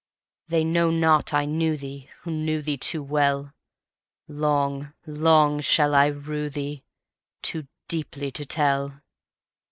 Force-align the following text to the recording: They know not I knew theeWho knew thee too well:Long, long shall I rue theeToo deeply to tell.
They 0.47 0.63
know 0.63 0.89
not 0.89 1.31
I 1.31 1.45
knew 1.45 1.73
theeWho 1.75 2.25
knew 2.33 2.63
thee 2.63 2.75
too 2.77 3.03
well:Long, 3.03 4.93
long 5.05 5.59
shall 5.61 5.93
I 5.93 6.07
rue 6.07 6.49
theeToo 6.49 7.67
deeply 7.87 8.31
to 8.31 8.43
tell. 8.43 9.01